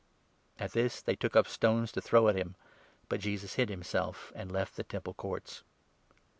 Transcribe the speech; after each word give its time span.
At 0.57 0.71
this 0.71 0.99
they 0.99 1.15
took 1.15 1.35
up 1.35 1.47
stones 1.47 1.91
to 1.91 2.01
throw 2.01 2.27
at 2.27 2.33
him; 2.35 2.55
but 3.07 3.19
Jesus 3.19 3.53
hid 3.53 3.69
him 3.69 3.81
59 3.81 3.91
self, 3.91 4.31
and 4.35 4.51
left 4.51 4.75
the 4.75 4.83
Temple 4.83 5.13
Courts. 5.13 5.61